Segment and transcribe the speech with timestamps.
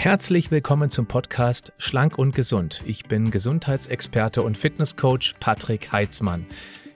[0.00, 2.84] Herzlich willkommen zum Podcast Schlank und Gesund.
[2.86, 6.46] Ich bin Gesundheitsexperte und Fitnesscoach Patrick Heitzmann.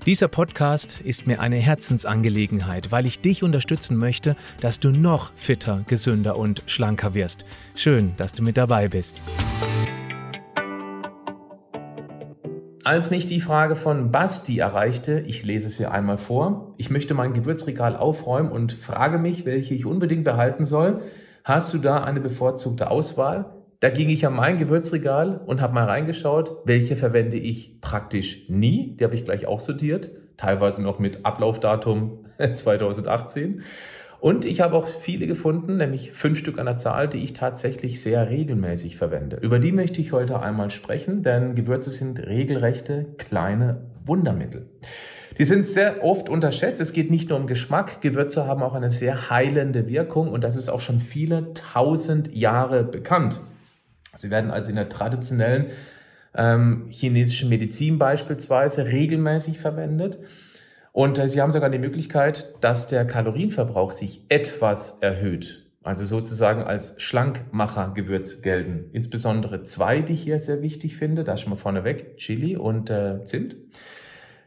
[0.06, 5.82] Dieser Podcast ist mir eine Herzensangelegenheit, weil ich dich unterstützen möchte, dass du noch fitter,
[5.88, 7.45] gesünder und schlanker wirst.
[7.75, 9.21] Schön, dass du mit dabei bist.
[12.84, 17.14] Als mich die Frage von Basti erreichte, ich lese es hier einmal vor, ich möchte
[17.14, 21.03] mein Gewürzregal aufräumen und frage mich, welche ich unbedingt behalten soll,
[21.45, 23.46] Hast du da eine bevorzugte Auswahl?
[23.81, 28.96] Da ging ich an mein Gewürzregal und habe mal reingeschaut, welche verwende ich praktisch nie.
[28.96, 33.62] Die habe ich gleich auch sortiert, teilweise noch mit Ablaufdatum 2018.
[34.20, 38.01] Und ich habe auch viele gefunden, nämlich fünf Stück an der Zahl, die ich tatsächlich
[38.01, 39.39] sehr regelmäßig verwende.
[39.39, 44.69] Über die möchte ich heute einmal sprechen, denn Gewürze sind regelrechte kleine Wundermittel.
[45.39, 46.81] Die sind sehr oft unterschätzt.
[46.81, 48.00] Es geht nicht nur um Geschmack.
[48.00, 52.84] Gewürze haben auch eine sehr heilende Wirkung und das ist auch schon viele tausend Jahre
[52.84, 53.41] bekannt.
[54.15, 55.67] Sie werden also in der traditionellen
[56.34, 60.19] ähm, chinesischen Medizin beispielsweise regelmäßig verwendet.
[60.93, 65.67] Und äh, sie haben sogar die Möglichkeit, dass der Kalorienverbrauch sich etwas erhöht.
[65.83, 68.91] Also sozusagen als Schlankmacher-Gewürz gelten.
[68.93, 71.25] Insbesondere zwei, die ich hier sehr wichtig finde.
[71.25, 72.19] Das schon mal vorneweg.
[72.19, 73.56] Chili und äh, Zimt.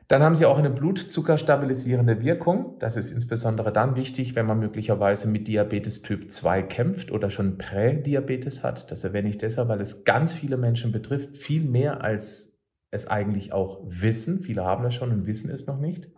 [0.07, 2.77] Dann haben sie auch eine blutzuckerstabilisierende Wirkung.
[2.79, 7.57] Das ist insbesondere dann wichtig, wenn man möglicherweise mit Diabetes Typ 2 kämpft oder schon
[7.57, 8.91] Prädiabetes hat.
[8.91, 12.59] Das erwähne ich deshalb, weil es ganz viele Menschen betrifft, viel mehr als
[12.91, 14.41] es eigentlich auch wissen.
[14.41, 16.09] Viele haben das schon und wissen es noch nicht.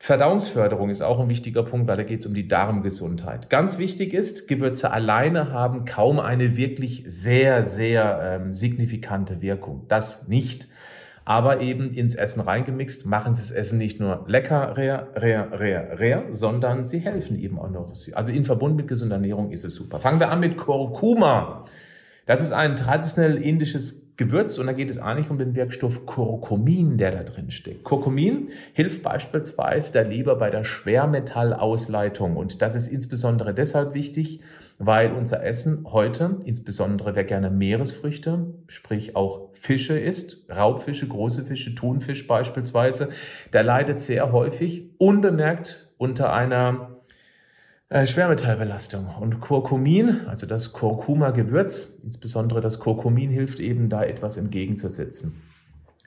[0.00, 3.50] Verdauungsförderung ist auch ein wichtiger Punkt, weil da geht es um die Darmgesundheit.
[3.50, 9.86] Ganz wichtig ist, Gewürze alleine haben kaum eine wirklich sehr, sehr ähm, signifikante Wirkung.
[9.88, 10.68] Das nicht
[11.28, 16.00] aber eben ins Essen reingemixt, machen sie das Essen nicht nur lecker, rer, rer, rer,
[16.00, 17.92] rer, sondern sie helfen eben auch noch.
[18.14, 19.98] Also in Verbund mit gesunder Ernährung ist es super.
[20.00, 21.66] Fangen wir an mit Kurkuma.
[22.24, 26.96] Das ist ein traditionell indisches Gewürz und da geht es eigentlich um den Wirkstoff Kurkumin,
[26.96, 27.84] der da drin steckt.
[27.84, 34.40] Kurkumin hilft beispielsweise der Leber bei der Schwermetallausleitung und das ist insbesondere deshalb wichtig,
[34.78, 41.74] weil unser Essen heute, insbesondere wer gerne Meeresfrüchte, sprich auch Fische isst, Raubfische, große Fische,
[41.74, 43.10] Thunfisch beispielsweise,
[43.52, 46.98] der leidet sehr häufig unbemerkt unter einer
[47.88, 49.06] äh, Schwermetallbelastung.
[49.20, 55.42] Und Kurkumin, also das Kurkuma-Gewürz, insbesondere das Kurkumin hilft eben da etwas entgegenzusetzen.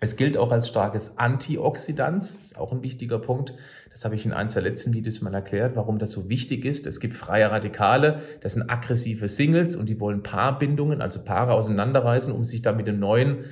[0.04, 3.54] Es gilt auch als starkes Antioxidant, ist auch ein wichtiger Punkt.
[3.92, 6.88] Das habe ich in eins der letzten Videos mal erklärt, warum das so wichtig ist.
[6.88, 12.34] Es gibt freie Radikale, das sind aggressive Singles und die wollen Paarbindungen, also Paare auseinanderreißen,
[12.34, 13.46] um sich dann mit dem neuen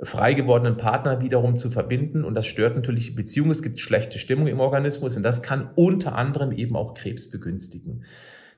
[0.00, 2.24] frei gewordenen Partner wiederum zu verbinden.
[2.24, 3.50] Und das stört natürlich die Beziehung.
[3.50, 8.04] Es gibt schlechte Stimmung im Organismus und das kann unter anderem eben auch Krebs begünstigen.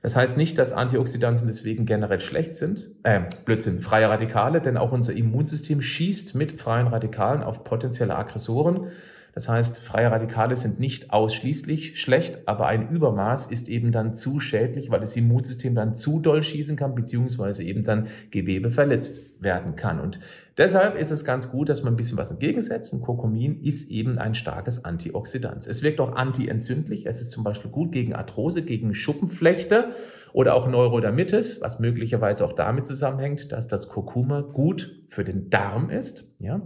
[0.01, 2.91] Das heißt nicht, dass Antioxidantien deswegen generell schlecht sind.
[3.03, 8.87] Äh, Blödsinn, freie Radikale, denn auch unser Immunsystem schießt mit freien Radikalen auf potenzielle Aggressoren.
[9.35, 14.39] Das heißt, freie Radikale sind nicht ausschließlich schlecht, aber ein Übermaß ist eben dann zu
[14.39, 19.75] schädlich, weil das Immunsystem dann zu doll schießen kann, beziehungsweise eben dann Gewebe verletzt werden
[19.75, 19.99] kann.
[19.99, 20.19] Und
[20.59, 22.93] deshalb ist es ganz gut, dass man ein bisschen was entgegensetzt.
[22.93, 25.65] Und Kurkumin ist eben ein starkes Antioxidant.
[25.65, 27.07] Es wirkt auch antientzündlich.
[27.07, 29.93] Es ist zum Beispiel gut gegen Arthrose, gegen Schuppenflechte
[30.33, 35.89] oder auch Neurodermitis, was möglicherweise auch damit zusammenhängt, dass das Kurkuma gut für den Darm
[35.89, 36.61] ist, ja,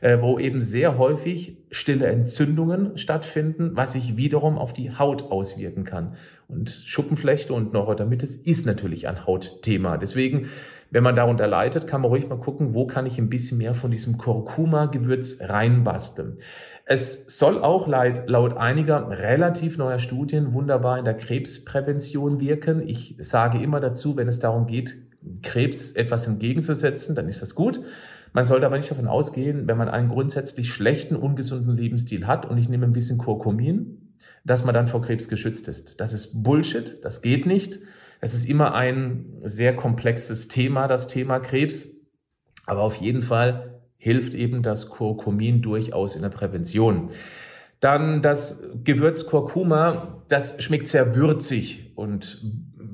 [0.00, 5.84] äh, wo eben sehr häufig stille Entzündungen stattfinden, was sich wiederum auf die Haut auswirken
[5.84, 6.14] kann.
[6.46, 9.98] Und Schuppenflechte und Neurodermitis ist natürlich ein Hautthema.
[9.98, 10.48] Deswegen
[10.90, 13.74] wenn man darunter leidet, kann man ruhig mal gucken, wo kann ich ein bisschen mehr
[13.74, 16.38] von diesem Kurkuma-Gewürz reinbasteln.
[16.86, 22.88] Es soll auch laut einiger relativ neuer Studien wunderbar in der Krebsprävention wirken.
[22.88, 24.96] Ich sage immer dazu, wenn es darum geht,
[25.42, 27.80] Krebs etwas entgegenzusetzen, dann ist das gut.
[28.32, 32.56] Man sollte aber nicht davon ausgehen, wenn man einen grundsätzlich schlechten, ungesunden Lebensstil hat und
[32.56, 36.00] ich nehme ein bisschen Kurkumin, dass man dann vor Krebs geschützt ist.
[36.00, 37.80] Das ist Bullshit, das geht nicht.
[38.20, 41.96] Es ist immer ein sehr komplexes Thema, das Thema Krebs.
[42.66, 47.10] Aber auf jeden Fall hilft eben das Kurkumin durchaus in der Prävention.
[47.80, 52.44] Dann das Gewürz Kurkuma, das schmeckt sehr würzig und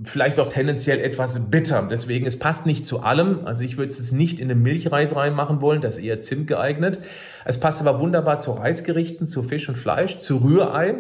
[0.02, 1.88] vielleicht auch tendenziell etwas bitter.
[1.90, 3.46] Deswegen, es passt nicht zu allem.
[3.46, 7.00] Also ich würde es nicht in den Milchreis reinmachen wollen, das ist eher Zimt geeignet.
[7.46, 10.94] Es passt aber wunderbar zu Reisgerichten, zu Fisch und Fleisch, zu Rührei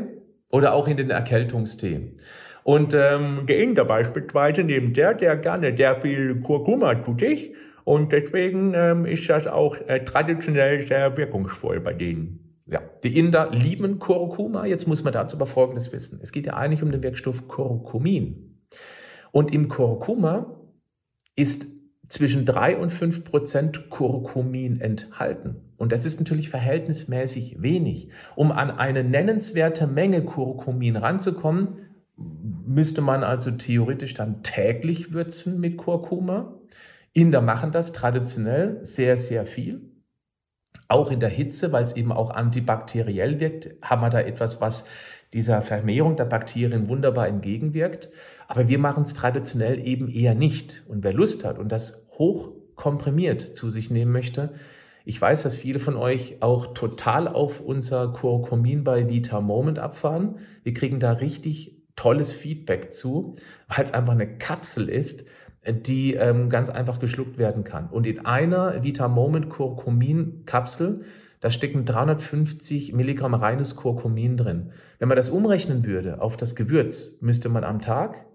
[0.48, 2.16] oder auch in den Erkältungstee.
[2.64, 7.52] Und ähm, der Inder beispielsweise, neben der, der gerne sehr viel Kurkuma zu sich
[7.84, 12.40] und deswegen ähm, ist das auch äh, traditionell sehr wirkungsvoll bei denen.
[12.66, 14.64] Ja, die Inder lieben Kurkuma.
[14.64, 16.18] Jetzt muss man dazu aber Folgendes wissen.
[16.22, 18.62] Es geht ja eigentlich um den Wirkstoff Kurkumin.
[19.30, 20.58] Und im Kurkuma
[21.36, 21.66] ist
[22.08, 25.56] zwischen drei und fünf Prozent Kurkumin enthalten.
[25.76, 28.10] Und das ist natürlich verhältnismäßig wenig.
[28.36, 31.83] Um an eine nennenswerte Menge Kurkumin ranzukommen,
[32.16, 36.54] müsste man also theoretisch dann täglich würzen mit Kurkuma.
[37.12, 39.90] Inder machen das traditionell sehr, sehr viel.
[40.88, 44.88] Auch in der Hitze, weil es eben auch antibakteriell wirkt, haben wir da etwas, was
[45.32, 48.10] dieser Vermehrung der Bakterien wunderbar entgegenwirkt.
[48.46, 50.84] Aber wir machen es traditionell eben eher nicht.
[50.88, 54.54] Und wer Lust hat und das hoch komprimiert zu sich nehmen möchte,
[55.06, 60.36] ich weiß, dass viele von euch auch total auf unser Kurkumin bei Vita Moment abfahren.
[60.62, 63.36] Wir kriegen da richtig tolles Feedback zu,
[63.68, 65.24] weil es einfach eine Kapsel ist,
[65.66, 67.88] die ähm, ganz einfach geschluckt werden kann.
[67.88, 71.04] Und in einer Vita Moment Kurkumin Kapsel,
[71.40, 74.72] da stecken 350 Milligramm reines Kurkumin drin.
[74.98, 78.26] Wenn man das umrechnen würde auf das Gewürz, müsste man am Tag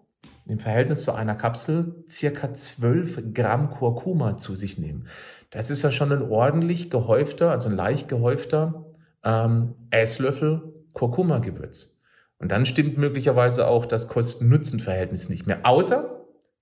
[0.47, 5.07] im Verhältnis zu einer Kapsel circa 12 Gramm Kurkuma zu sich nehmen.
[5.51, 8.85] Das ist ja schon ein ordentlich gehäufter, also ein leicht gehäufter
[9.23, 11.98] ähm, Esslöffel Kurkuma-Gewürz.
[12.39, 15.59] Und dann stimmt möglicherweise auch das Kosten-Nutzen-Verhältnis nicht mehr.
[15.63, 16.19] Außer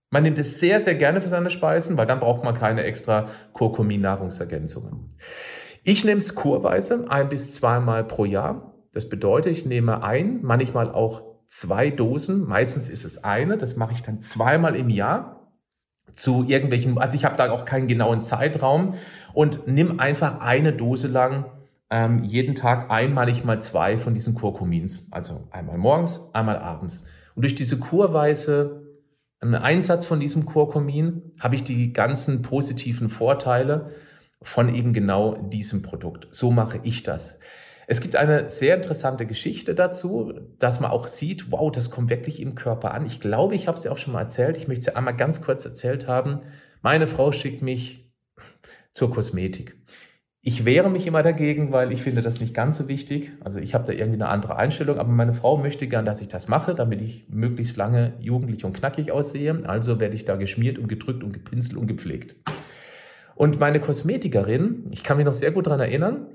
[0.10, 3.28] man nimmt es sehr, sehr gerne für seine Speisen, weil dann braucht man keine extra
[3.54, 5.18] Kurkumin-Nahrungsergänzungen.
[5.84, 8.74] Ich nehme es kurweise, ein bis zweimal pro Jahr.
[8.94, 12.48] Das bedeutet, ich nehme ein, manchmal auch zwei Dosen.
[12.48, 13.58] Meistens ist es eine.
[13.58, 15.54] Das mache ich dann zweimal im Jahr
[16.16, 18.96] zu irgendwelchen, also ich habe da auch keinen genauen Zeitraum
[19.34, 21.46] und nimm einfach eine Dose lang
[21.89, 25.12] ähm, jeden Tag einmalig mal zwei von diesen Kurkumins.
[25.12, 27.06] Also einmal morgens, einmal abends.
[27.36, 28.88] Und durch diese kurweise
[29.39, 33.92] einen Einsatz von diesem Kurkumin habe ich die ganzen positiven Vorteile
[34.42, 36.28] von eben genau diesem Produkt.
[36.31, 37.39] So mache ich das.
[37.90, 42.42] Es gibt eine sehr interessante Geschichte dazu, dass man auch sieht, wow, das kommt wirklich
[42.42, 43.06] im Körper an.
[43.06, 44.57] Ich glaube, ich habe es ja auch schon mal erzählt.
[44.57, 46.42] Ich möchte es ja einmal ganz kurz erzählt haben.
[46.81, 48.12] Meine Frau schickt mich
[48.94, 49.78] zur Kosmetik.
[50.48, 53.34] Ich wehre mich immer dagegen, weil ich finde das nicht ganz so wichtig.
[53.42, 56.30] Also ich habe da irgendwie eine andere Einstellung, aber meine Frau möchte gern, dass ich
[56.30, 59.64] das mache, damit ich möglichst lange jugendlich und knackig aussehe.
[59.68, 62.38] Also werde ich da geschmiert und gedrückt und gepinselt und gepflegt.
[63.36, 66.28] Und meine Kosmetikerin, ich kann mich noch sehr gut daran erinnern,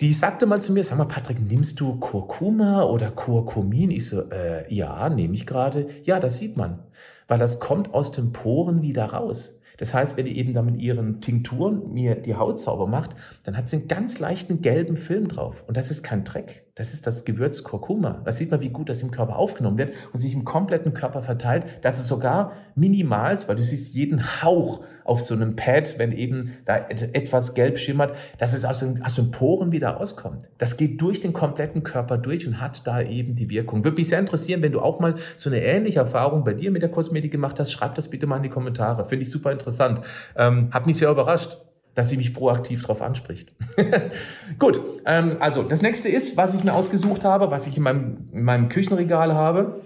[0.00, 3.92] die sagte mal zu mir, sag mal, Patrick, nimmst du Kurkuma oder Kurkumin?
[3.92, 5.86] Ich so, äh, ja, nehme ich gerade.
[6.02, 6.80] Ja, das sieht man,
[7.28, 9.61] weil das kommt aus den Poren wieder raus.
[9.78, 13.56] Das heißt, wenn ihr eben dann mit ihren Tinkturen mir die Haut sauber macht, dann
[13.56, 15.64] hat sie einen ganz leichten gelben Film drauf.
[15.66, 16.66] Und das ist kein Dreck.
[16.74, 18.22] Das ist das Gewürz Kurkuma.
[18.24, 21.22] Da sieht man, wie gut das im Körper aufgenommen wird und sich im kompletten Körper
[21.22, 21.66] verteilt.
[21.82, 26.52] Das ist sogar minimal, weil du siehst jeden Hauch auf so einem Pad, wenn eben
[26.64, 30.48] da etwas gelb schimmert, dass es aus den, aus den Poren wieder auskommt.
[30.56, 33.84] Das geht durch den kompletten Körper durch und hat da eben die Wirkung.
[33.84, 36.80] Würde mich sehr interessieren, wenn du auch mal so eine ähnliche Erfahrung bei dir mit
[36.80, 39.06] der Kosmetik gemacht hast, schreib das bitte mal in die Kommentare.
[39.06, 40.00] Finde ich super interessant.
[40.36, 41.58] Ähm, hat mich sehr überrascht
[41.94, 43.54] dass sie mich proaktiv darauf anspricht.
[44.58, 48.26] Gut, ähm, also das nächste ist, was ich mir ausgesucht habe, was ich in meinem,
[48.32, 49.82] in meinem Küchenregal habe,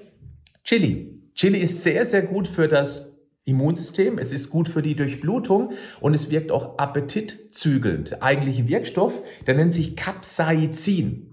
[0.64, 1.20] Chili.
[1.35, 6.14] Chili ist sehr, sehr gut für das Immunsystem, es ist gut für die Durchblutung und
[6.14, 8.11] es wirkt auch appetitzügelnd.
[8.11, 11.25] Der eigentliche Wirkstoff, der nennt sich Capsaicin.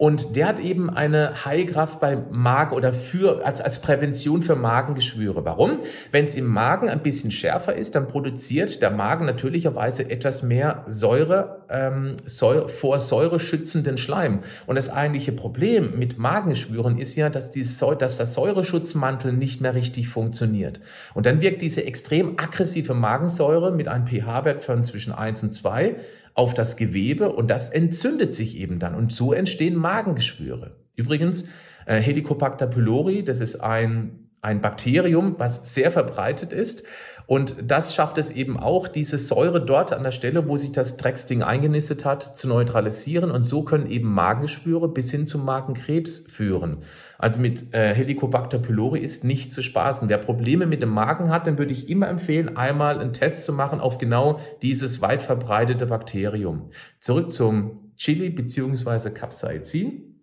[0.00, 5.44] Und der hat eben eine Heilkraft bei Magen oder für, als, als Prävention für Magengeschwüre.
[5.44, 5.80] Warum?
[6.10, 10.86] Wenn es im Magen ein bisschen schärfer ist, dann produziert der Magen natürlicherweise etwas mehr
[10.88, 14.38] Säure, ähm, Säure vor Säure schützenden Schleim.
[14.66, 17.66] Und das eigentliche Problem mit Magengeschwüren ist ja, dass, die,
[17.98, 20.80] dass der Säureschutzmantel nicht mehr richtig funktioniert.
[21.12, 25.96] Und dann wirkt diese extrem aggressive Magensäure mit einem pH-Wert von zwischen 1 und 2
[26.34, 30.76] auf das Gewebe und das entzündet sich eben dann und so entstehen Magengeschwüre.
[30.96, 31.48] Übrigens,
[31.86, 36.86] äh, Helicobacter pylori, das ist ein, ein Bakterium, was sehr verbreitet ist
[37.30, 40.96] und das schafft es eben auch, diese Säure dort an der Stelle, wo sich das
[40.96, 46.78] Drecksding eingenistet hat, zu neutralisieren und so können eben Magengeschwüre bis hin zum Magenkrebs führen.
[47.18, 50.08] Also mit äh, Helicobacter pylori ist nicht zu spaßen.
[50.08, 53.52] Wer Probleme mit dem Magen hat, dann würde ich immer empfehlen, einmal einen Test zu
[53.52, 56.72] machen auf genau dieses weit verbreitete Bakterium.
[56.98, 59.10] Zurück zum Chili bzw.
[59.10, 60.20] Capsaicin.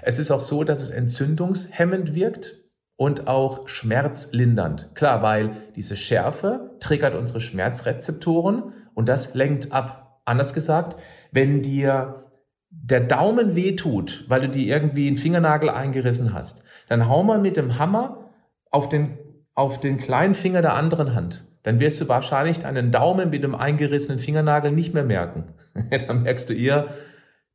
[0.00, 2.65] Es ist auch so, dass es entzündungshemmend wirkt
[2.96, 4.90] und auch schmerzlindernd.
[4.94, 10.20] Klar, weil diese Schärfe triggert unsere Schmerzrezeptoren und das lenkt ab.
[10.24, 11.00] Anders gesagt,
[11.30, 12.24] wenn dir
[12.70, 17.56] der Daumen wehtut, weil du dir irgendwie einen Fingernagel eingerissen hast, dann hau mal mit
[17.56, 18.30] dem Hammer
[18.70, 19.18] auf den,
[19.54, 21.44] auf den kleinen Finger der anderen Hand.
[21.62, 25.54] Dann wirst du wahrscheinlich deinen Daumen mit dem eingerissenen Fingernagel nicht mehr merken.
[26.06, 26.94] dann merkst du eher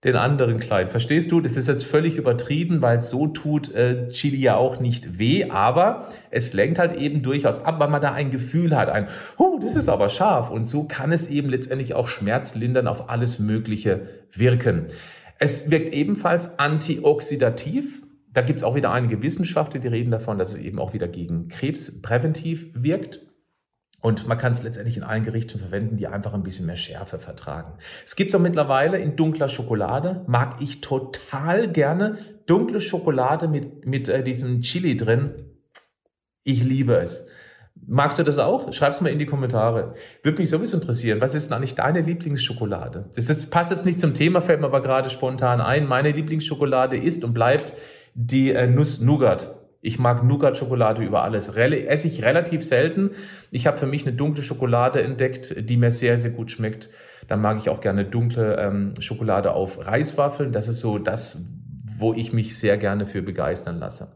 [0.04, 0.90] den anderen klein.
[0.90, 1.42] Verstehst du?
[1.42, 5.50] Das ist jetzt völlig übertrieben, weil es so tut äh, Chili ja auch nicht weh,
[5.52, 9.60] aber es lenkt halt eben durchaus ab, weil man da ein Gefühl hat, ein, oh,
[9.62, 10.50] das ist aber scharf.
[10.50, 14.88] Und so kann es eben letztendlich auch schmerzlindern auf alles Mögliche wirken.
[15.38, 18.02] Es wirkt ebenfalls antioxidativ.
[18.34, 21.08] Da gibt es auch wieder einige Wissenschaftler, die reden davon, dass es eben auch wieder
[21.08, 23.26] gegen Krebs präventiv wirkt.
[24.02, 27.20] Und man kann es letztendlich in allen Gerichten verwenden, die einfach ein bisschen mehr Schärfe
[27.20, 27.74] vertragen.
[28.04, 30.24] Es gibt es auch mittlerweile in dunkler Schokolade.
[30.28, 32.18] Mag ich total gerne.
[32.48, 35.32] Dunkle Schokolade mit, mit äh, diesem Chili drin.
[36.44, 37.28] Ich liebe es.
[37.88, 38.74] Magst du das auch?
[38.74, 39.94] Schreib's mal in die Kommentare.
[40.24, 41.22] Würde mich sowieso interessieren.
[41.22, 43.10] Was ist denn eigentlich deine Lieblingsschokolade?
[43.16, 45.88] Das ist, passt jetzt nicht zum Thema, fällt mir aber gerade spontan ein.
[45.88, 47.74] Meine Lieblingsschokolade ist und bleibt
[48.16, 49.61] die äh, Nuss Nougat.
[49.82, 51.56] Ich mag Nougat-Schokolade über alles.
[51.56, 53.12] Rel esse ich relativ selten.
[53.50, 56.90] Ich habe für mich eine dunkle Schokolade entdeckt, die mir sehr, sehr gut schmeckt.
[57.28, 60.52] Dann mag ich auch gerne dunkle ähm, Schokolade auf Reiswaffeln.
[60.52, 61.46] Das ist so das,
[61.98, 64.10] wo ich mich sehr gerne für begeistern lasse.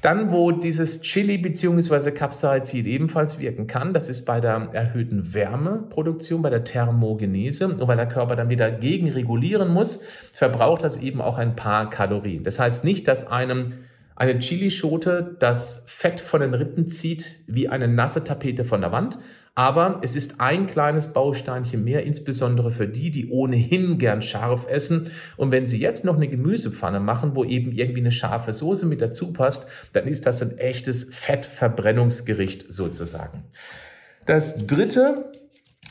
[0.00, 2.10] Dann, wo dieses Chili bzw.
[2.10, 7.68] Capsaicin ebenfalls wirken kann, das ist bei der erhöhten Wärmeproduktion, bei der Thermogenese.
[7.68, 10.02] Und weil der Körper dann wieder gegenregulieren muss,
[10.32, 12.42] verbraucht das eben auch ein paar Kalorien.
[12.42, 13.74] Das heißt nicht, dass einem
[14.16, 19.18] eine Chilischote das Fett von den Rippen zieht wie eine nasse Tapete von der Wand.
[19.54, 25.10] Aber es ist ein kleines Bausteinchen mehr, insbesondere für die, die ohnehin gern scharf essen.
[25.36, 29.02] Und wenn Sie jetzt noch eine Gemüsepfanne machen, wo eben irgendwie eine scharfe Soße mit
[29.02, 33.44] dazu passt, dann ist das ein echtes Fettverbrennungsgericht sozusagen.
[34.24, 35.32] Das dritte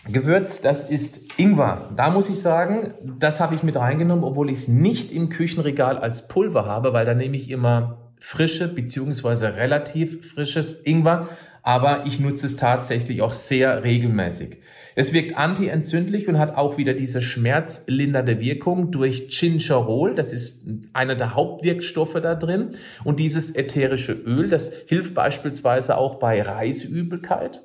[0.10, 1.92] Gewürz, das ist Ingwer.
[1.96, 6.00] Da muss ich sagen, das habe ich mit reingenommen, obwohl ich es nicht im Küchenregal
[6.00, 11.28] als Pulver habe, weil da nehme ich immer frische beziehungsweise relativ frisches Ingwer,
[11.64, 14.60] aber ich nutze es tatsächlich auch sehr regelmäßig.
[14.96, 20.16] Es wirkt antientzündlich und hat auch wieder diese schmerzlindernde Wirkung durch Gingerol.
[20.16, 22.72] Das ist einer der Hauptwirkstoffe da drin.
[23.04, 27.62] Und dieses ätherische Öl, das hilft beispielsweise auch bei Reisübelkeit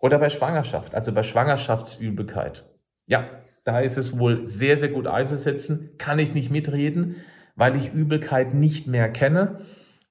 [0.00, 2.64] oder bei Schwangerschaft, also bei Schwangerschaftsübelkeit.
[3.06, 3.28] Ja,
[3.64, 5.90] da ist es wohl sehr, sehr gut einzusetzen.
[5.98, 7.16] Kann ich nicht mitreden
[7.58, 9.58] weil ich Übelkeit nicht mehr kenne.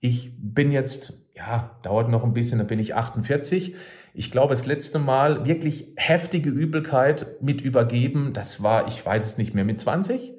[0.01, 3.73] Ich bin jetzt, ja, dauert noch ein bisschen, da bin ich 48.
[4.13, 9.37] Ich glaube, das letzte Mal wirklich heftige Übelkeit mit übergeben, das war, ich weiß es
[9.37, 10.33] nicht mehr, mit 20?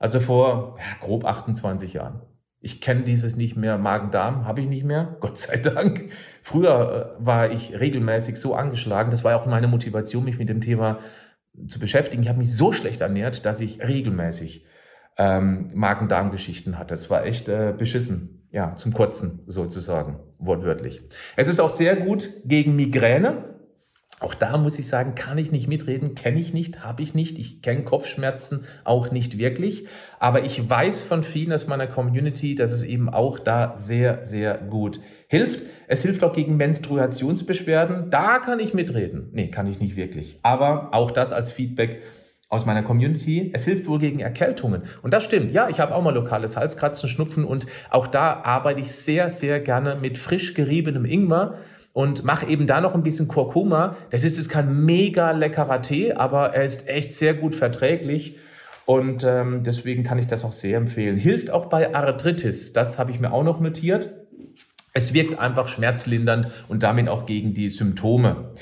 [0.00, 2.20] Also vor ja, grob 28 Jahren.
[2.60, 3.78] Ich kenne dieses nicht mehr.
[3.78, 6.10] Magen-Darm habe ich nicht mehr, Gott sei Dank.
[6.42, 9.12] Früher äh, war ich regelmäßig so angeschlagen.
[9.12, 10.98] Das war auch meine Motivation, mich mit dem Thema
[11.68, 12.24] zu beschäftigen.
[12.24, 14.64] Ich habe mich so schlecht ernährt, dass ich regelmäßig
[15.16, 16.94] ähm, Magen-Darm-Geschichten hatte.
[16.94, 21.02] Es war echt äh, beschissen, ja, zum Kotzen sozusagen, wortwörtlich.
[21.36, 23.54] Es ist auch sehr gut gegen Migräne.
[24.20, 27.38] Auch da muss ich sagen, kann ich nicht mitreden, kenne ich nicht, habe ich nicht.
[27.38, 29.86] Ich kenne Kopfschmerzen auch nicht wirklich.
[30.20, 34.56] Aber ich weiß von vielen aus meiner Community, dass es eben auch da sehr, sehr
[34.56, 35.64] gut hilft.
[35.88, 38.10] Es hilft auch gegen Menstruationsbeschwerden.
[38.10, 39.30] Da kann ich mitreden.
[39.32, 40.38] Nee, kann ich nicht wirklich.
[40.42, 42.00] Aber auch das als Feedback
[42.54, 44.82] aus meiner Community, es hilft wohl gegen Erkältungen.
[45.02, 45.52] Und das stimmt.
[45.52, 49.60] Ja, ich habe auch mal lokales Halskratzen, Schnupfen und auch da arbeite ich sehr, sehr
[49.60, 51.58] gerne mit frisch geriebenem Ingwer
[51.92, 53.96] und mache eben da noch ein bisschen Kurkuma.
[54.10, 58.38] Das ist jetzt kein mega leckerer Tee, aber er ist echt sehr gut verträglich.
[58.86, 61.16] Und ähm, deswegen kann ich das auch sehr empfehlen.
[61.16, 62.72] Hilft auch bei Arthritis.
[62.72, 64.10] Das habe ich mir auch noch notiert.
[64.92, 68.52] Es wirkt einfach schmerzlindernd und damit auch gegen die Symptome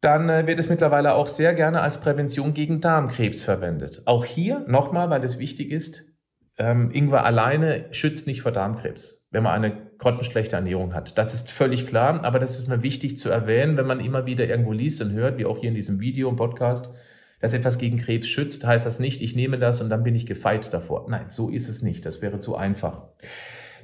[0.00, 4.02] dann äh, wird es mittlerweile auch sehr gerne als Prävention gegen Darmkrebs verwendet.
[4.04, 6.04] Auch hier nochmal, weil es wichtig ist,
[6.58, 11.18] ähm, Ingwer alleine schützt nicht vor Darmkrebs, wenn man eine grottenschlechte Ernährung hat.
[11.18, 14.46] Das ist völlig klar, aber das ist mir wichtig zu erwähnen, wenn man immer wieder
[14.46, 16.94] irgendwo liest und hört, wie auch hier in diesem Video und Podcast,
[17.40, 20.26] dass etwas gegen Krebs schützt, heißt das nicht, ich nehme das und dann bin ich
[20.26, 21.06] gefeit davor.
[21.08, 22.06] Nein, so ist es nicht.
[22.06, 23.08] Das wäre zu einfach.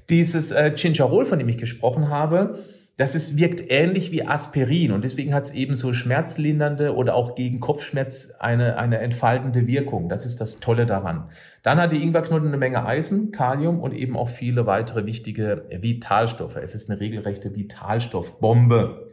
[0.09, 2.59] Dieses äh, Gingerol, von dem ich gesprochen habe,
[3.03, 7.35] das ist, wirkt ähnlich wie Aspirin und deswegen hat es eben so schmerzlindernde oder auch
[7.35, 10.09] gegen Kopfschmerz eine, eine entfaltende Wirkung.
[10.09, 11.29] Das ist das Tolle daran.
[11.65, 16.55] Dann hat die Ingwerknolle eine Menge Eisen, Kalium und eben auch viele weitere wichtige Vitalstoffe.
[16.55, 19.11] Es ist eine regelrechte Vitalstoffbombe.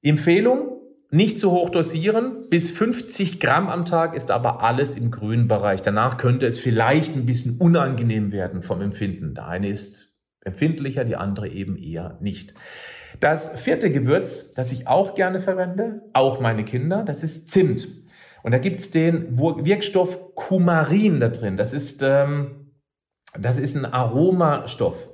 [0.00, 2.48] Empfehlung, nicht zu hoch dosieren.
[2.48, 5.82] Bis 50 Gramm am Tag ist aber alles im grünen Bereich.
[5.82, 9.34] Danach könnte es vielleicht ein bisschen unangenehm werden vom Empfinden.
[9.34, 12.54] Der eine ist empfindlicher, die andere eben eher nicht.
[13.22, 17.86] Das vierte Gewürz, das ich auch gerne verwende, auch meine Kinder, das ist Zimt.
[18.42, 21.56] Und da gibt's den Wirkstoff Kumarin da drin.
[21.56, 22.72] Das ist, ähm,
[23.38, 25.08] das ist ein Aromastoff.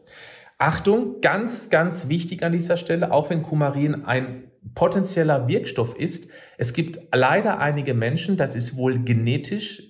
[0.56, 6.72] Achtung, ganz, ganz wichtig an dieser Stelle, auch wenn Kumarin ein potenzieller Wirkstoff ist, es
[6.72, 9.82] gibt leider einige Menschen, das ist wohl genetisch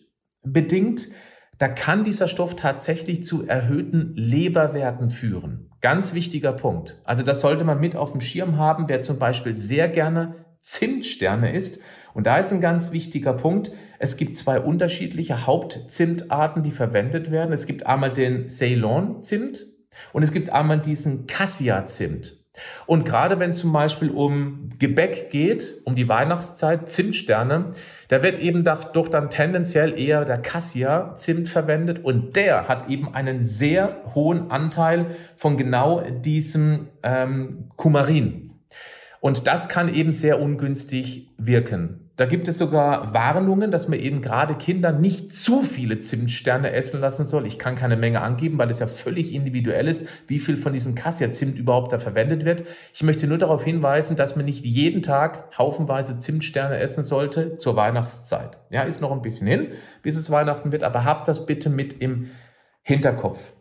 [0.43, 1.07] bedingt,
[1.59, 5.68] da kann dieser Stoff tatsächlich zu erhöhten Leberwerten führen.
[5.81, 6.97] Ganz wichtiger Punkt.
[7.05, 11.53] Also das sollte man mit auf dem Schirm haben, wer zum Beispiel sehr gerne Zimtsterne
[11.53, 11.81] isst.
[12.15, 13.71] Und da ist ein ganz wichtiger Punkt.
[14.01, 17.53] Es gibt zwei unterschiedliche Hauptzimtarten, die verwendet werden.
[17.53, 19.67] Es gibt einmal den Ceylon-Zimt
[20.13, 22.37] und es gibt einmal diesen Cassia-Zimt.
[22.87, 27.71] Und gerade wenn es zum Beispiel um Gebäck geht, um die Weihnachtszeit, Zimtsterne,
[28.09, 33.45] da wird eben doch dann tendenziell eher der Cassia-Zimt verwendet und der hat eben einen
[33.45, 38.51] sehr hohen Anteil von genau diesem ähm, Kumarin.
[39.21, 42.08] Und das kann eben sehr ungünstig wirken.
[42.19, 47.01] Da gibt es sogar Warnungen, dass man eben gerade Kinder nicht zu viele Zimtsterne essen
[47.01, 47.47] lassen soll.
[47.47, 50.97] Ich kann keine Menge angeben, weil es ja völlig individuell ist, wie viel von diesem
[50.97, 52.65] Cassia-Zimt überhaupt da verwendet wird.
[52.93, 57.77] Ich möchte nur darauf hinweisen, dass man nicht jeden Tag haufenweise Zimtsterne essen sollte zur
[57.77, 58.59] Weihnachtszeit.
[58.71, 59.69] Ja, ist noch ein bisschen hin,
[60.03, 62.33] bis es Weihnachten wird, aber habt das bitte mit im
[62.83, 63.53] Hinterkopf.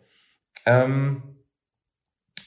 [0.66, 1.22] Ähm,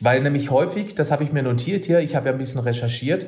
[0.01, 3.27] weil nämlich häufig, das habe ich mir notiert hier, ich habe ja ein bisschen recherchiert,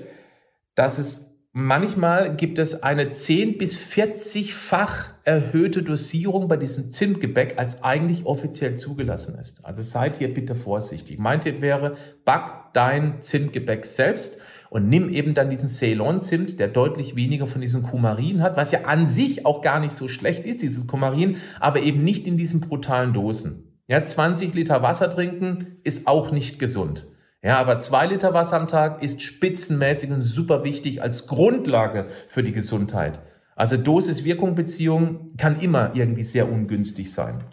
[0.75, 7.83] dass es Manchmal gibt es eine 10 bis 40-fach erhöhte Dosierung bei diesem Zimtgebäck, als
[7.83, 9.63] eigentlich offiziell zugelassen ist.
[9.63, 11.19] Also seid hier bitte vorsichtig.
[11.19, 11.95] Mein Tipp wäre,
[12.25, 14.41] back dein Zimtgebäck selbst
[14.71, 18.85] und nimm eben dann diesen Ceylon-Zimt, der deutlich weniger von diesem Kumarin hat, was ja
[18.85, 22.61] an sich auch gar nicht so schlecht ist, dieses Kumarin, aber eben nicht in diesen
[22.61, 23.77] brutalen Dosen.
[23.85, 27.05] Ja, 20 Liter Wasser trinken ist auch nicht gesund.
[27.43, 32.41] Ja, aber zwei Liter Wasser am Tag ist spitzenmäßig und super wichtig als Grundlage für
[32.41, 33.21] die Gesundheit.
[33.57, 37.43] Also Dosis-Wirkung-Beziehung kann immer irgendwie sehr ungünstig sein.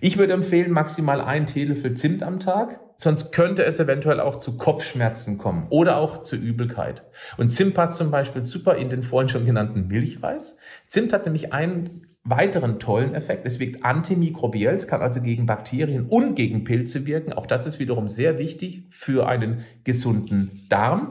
[0.00, 4.56] Ich würde empfehlen, maximal ein Teelöffel Zimt am Tag, sonst könnte es eventuell auch zu
[4.56, 7.04] Kopfschmerzen kommen oder auch zu Übelkeit.
[7.36, 10.56] Und Zimt passt zum Beispiel super in den vorhin schon genannten Milchreis.
[10.86, 13.46] Zimt hat nämlich einen weiteren tollen Effekt.
[13.46, 17.32] Es wirkt antimikrobiell, es kann also gegen Bakterien und gegen Pilze wirken.
[17.32, 21.08] Auch das ist wiederum sehr wichtig für einen gesunden Darm.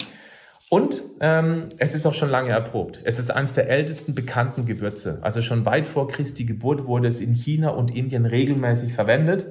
[0.70, 3.00] Und ähm, es ist auch schon lange erprobt.
[3.06, 5.20] Es ist eines der ältesten bekannten Gewürze.
[5.22, 9.48] Also schon weit vor Christi Geburt wurde es in China und Indien regelmäßig verwendet.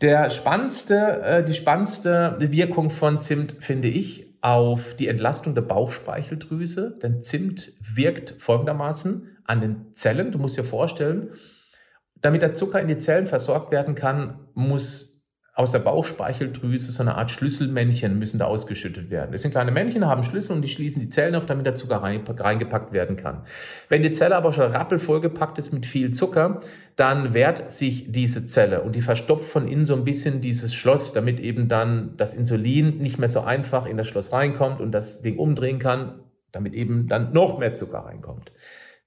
[0.00, 6.98] Der spannendste, äh, die spannendste Wirkung von Zimt finde ich auf die Entlastung der Bauchspeicheldrüse.
[7.00, 10.32] Denn Zimt wirkt folgendermaßen an den Zellen.
[10.32, 11.30] Du musst dir vorstellen,
[12.20, 15.16] damit der Zucker in die Zellen versorgt werden kann, muss
[15.56, 19.32] aus der Bauchspeicheldrüse so eine Art Schlüsselmännchen müssen da ausgeschüttet werden.
[19.32, 21.96] Das sind kleine Männchen, haben Schlüssel und die schließen die Zellen auf, damit der Zucker
[21.96, 23.46] reingepackt werden kann.
[23.88, 26.60] Wenn die Zelle aber schon rappelvollgepackt ist mit viel Zucker,
[26.94, 31.14] dann wehrt sich diese Zelle und die verstopft von innen so ein bisschen dieses Schloss,
[31.14, 35.22] damit eben dann das Insulin nicht mehr so einfach in das Schloss reinkommt und das
[35.22, 36.20] Ding umdrehen kann,
[36.52, 38.52] damit eben dann noch mehr Zucker reinkommt.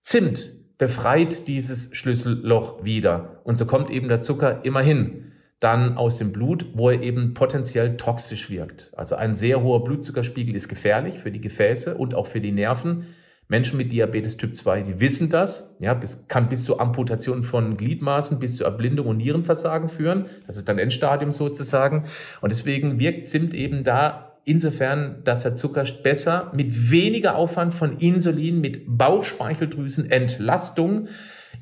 [0.01, 6.31] Zimt befreit dieses Schlüsselloch wieder und so kommt eben der Zucker immerhin dann aus dem
[6.31, 8.91] Blut, wo er eben potenziell toxisch wirkt.
[8.95, 13.07] Also ein sehr hoher Blutzuckerspiegel ist gefährlich für die Gefäße und auch für die Nerven.
[13.49, 15.75] Menschen mit Diabetes Typ 2, die wissen das.
[15.79, 20.27] Ja, bis, kann bis zu Amputation von Gliedmaßen, bis zu Erblindung und Nierenversagen führen.
[20.45, 22.05] Das ist dann Endstadium sozusagen.
[22.41, 27.99] Und deswegen wirkt Zimt eben da insofern, dass der Zucker besser mit weniger Aufwand von
[27.99, 31.07] Insulin, mit Bauchspeicheldrüsenentlastung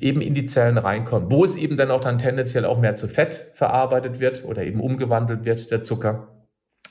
[0.00, 3.06] eben in die Zellen reinkommt, wo es eben dann auch dann tendenziell auch mehr zu
[3.06, 6.28] Fett verarbeitet wird oder eben umgewandelt wird, der Zucker.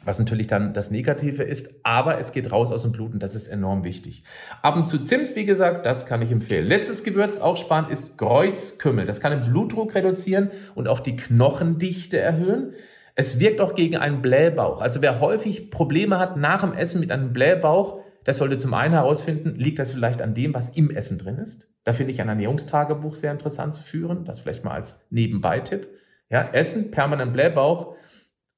[0.05, 3.33] Was natürlich dann das Negative ist, aber es geht raus aus dem Blut und das
[3.33, 4.23] ist enorm wichtig.
[4.61, 6.67] Ab und zu Zimt, wie gesagt, das kann ich empfehlen.
[6.67, 9.05] Letztes Gewürz, auch spannend, ist Kreuzkümmel.
[9.05, 12.75] Das kann den Blutdruck reduzieren und auch die Knochendichte erhöhen.
[13.19, 14.79] Es wirkt auch gegen einen Blähbauch.
[14.79, 18.93] Also wer häufig Probleme hat nach dem Essen mit einem Blähbauch, der sollte zum einen
[18.93, 21.67] herausfinden, liegt das vielleicht an dem, was im Essen drin ist.
[21.83, 24.23] Da finde ich ein Ernährungstagebuch sehr interessant zu führen.
[24.23, 25.87] Das vielleicht mal als Nebenbei-Tipp.
[26.29, 27.95] Ja, Essen, permanent Blähbauch,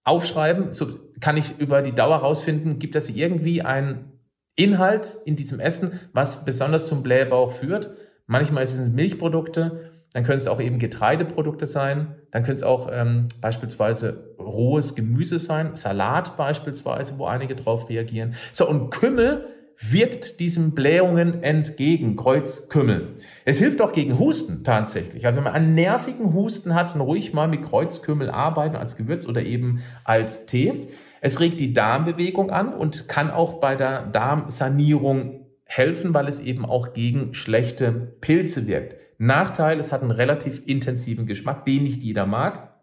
[0.04, 0.74] aufschreiben.
[0.74, 0.88] So
[1.22, 4.12] kann ich über die Dauer herausfinden, gibt es irgendwie einen
[4.58, 7.92] Inhalt in diesem Essen, was besonders zum Blähbauch führt.
[8.26, 12.90] Manchmal ist es Milchprodukte, dann können es auch eben Getreideprodukte sein, dann können es auch
[12.92, 18.36] ähm, beispielsweise rohes Gemüse sein, Salat beispielsweise, wo einige drauf reagieren.
[18.52, 19.48] So, und Kümmel
[19.80, 23.16] wirkt diesen Blähungen entgegen, Kreuzkümmel.
[23.46, 25.26] Es hilft auch gegen Husten tatsächlich.
[25.26, 29.26] Also wenn man einen nervigen Husten hat, dann ruhig mal mit Kreuzkümmel arbeiten als Gewürz
[29.26, 30.88] oder eben als Tee.
[31.22, 36.66] Es regt die Darmbewegung an und kann auch bei der Darmsanierung helfen, weil es eben
[36.66, 38.96] auch gegen schlechte Pilze wirkt.
[39.20, 42.74] Nachteil, es hat einen relativ intensiven Geschmack, den nicht jeder mag.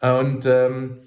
[0.00, 0.98] Und ähm,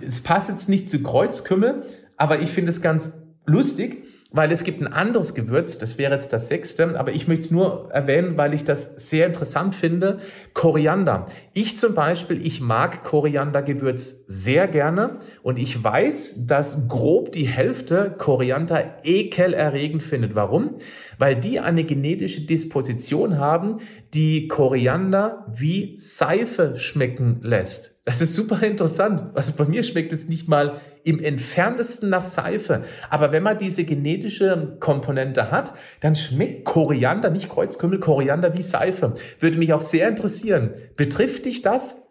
[0.00, 1.82] es passt jetzt nicht zu Kreuzkümmel,
[2.16, 4.04] aber ich finde es ganz lustig.
[4.32, 7.50] Weil es gibt ein anderes Gewürz, das wäre jetzt das sechste, aber ich möchte es
[7.50, 10.20] nur erwähnen, weil ich das sehr interessant finde.
[10.54, 11.26] Koriander.
[11.52, 18.14] Ich zum Beispiel, ich mag Koriandergewürz sehr gerne und ich weiß, dass grob die Hälfte
[18.16, 20.34] Koriander ekelerregend findet.
[20.34, 20.76] Warum?
[21.18, 23.78] Weil die eine genetische Disposition haben,
[24.14, 28.00] die Koriander wie Seife schmecken lässt.
[28.04, 29.30] Das ist super interessant.
[29.34, 32.84] Also bei mir schmeckt es nicht mal im entferntesten nach Seife.
[33.08, 39.14] Aber wenn man diese genetische Komponente hat, dann schmeckt Koriander, nicht Kreuzkümmel, Koriander wie Seife.
[39.38, 40.74] Würde mich auch sehr interessieren.
[40.96, 42.08] Betrifft dich das?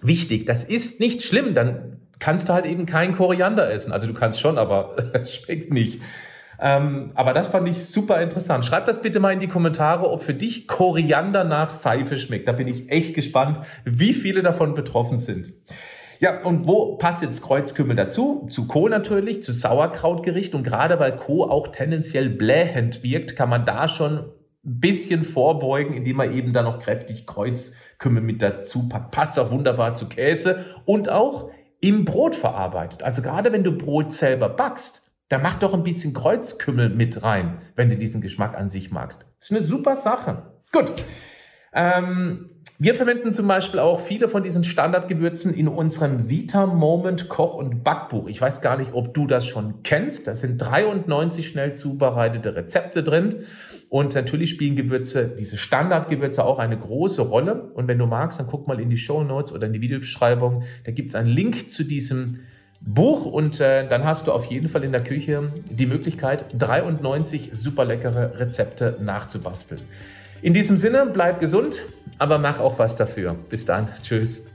[0.00, 1.54] Wichtig, das ist nicht schlimm.
[1.54, 3.92] Dann kannst du halt eben kein Koriander essen.
[3.92, 6.00] Also du kannst schon, aber es schmeckt nicht.
[6.60, 8.64] Ähm, aber das fand ich super interessant.
[8.64, 12.48] Schreib das bitte mal in die Kommentare, ob für dich Koriander nach Seife schmeckt.
[12.48, 15.52] Da bin ich echt gespannt, wie viele davon betroffen sind.
[16.20, 18.46] Ja, und wo passt jetzt Kreuzkümmel dazu?
[18.50, 20.54] Zu Kohl natürlich, zu Sauerkrautgericht.
[20.54, 24.32] Und gerade weil Kohl auch tendenziell blähend wirkt, kann man da schon
[24.64, 29.12] ein bisschen vorbeugen, indem man eben da noch kräftig Kreuzkümmel mit dazu packt.
[29.12, 31.50] Passt auch wunderbar zu Käse und auch
[31.80, 33.02] im Brot verarbeitet.
[33.04, 37.58] Also gerade wenn du Brot selber backst, da mach doch ein bisschen Kreuzkümmel mit rein,
[37.76, 39.26] wenn du diesen Geschmack an sich magst.
[39.38, 40.54] Ist eine super Sache.
[40.72, 40.92] Gut.
[41.72, 47.56] Ähm, wir verwenden zum Beispiel auch viele von diesen Standardgewürzen in unserem Vita Moment Koch-
[47.56, 48.28] und Backbuch.
[48.28, 50.28] Ich weiß gar nicht, ob du das schon kennst.
[50.28, 53.46] Da sind 93 schnell zubereitete Rezepte drin.
[53.88, 57.68] Und natürlich spielen Gewürze, diese Standardgewürze auch eine große Rolle.
[57.74, 60.62] Und wenn du magst, dann guck mal in die Show Notes oder in die Videobeschreibung.
[60.84, 62.40] Da gibt's einen Link zu diesem
[62.80, 67.50] Buch und äh, dann hast du auf jeden Fall in der Küche die Möglichkeit, 93
[67.52, 69.80] super leckere Rezepte nachzubasteln.
[70.42, 71.82] In diesem Sinne, bleib gesund,
[72.18, 73.36] aber mach auch was dafür.
[73.48, 73.88] Bis dann.
[74.02, 74.47] Tschüss.